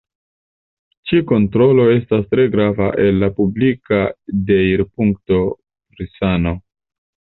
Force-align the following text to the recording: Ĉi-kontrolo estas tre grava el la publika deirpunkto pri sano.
Ĉi-kontrolo 1.09 1.83
estas 1.97 2.23
tre 2.31 2.47
grava 2.57 2.87
el 3.03 3.21
la 3.25 3.29
publika 3.41 3.99
deirpunkto 4.51 5.41
pri 5.93 6.09
sano. 6.17 6.57